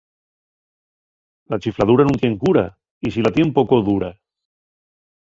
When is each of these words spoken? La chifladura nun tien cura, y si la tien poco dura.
La 1.53 1.59
chifladura 1.65 2.05
nun 2.07 2.17
tien 2.23 2.37
cura, 2.43 2.63
y 3.07 3.11
si 3.17 3.25
la 3.27 3.33
tien 3.35 3.53
poco 3.59 3.79
dura. 3.91 4.09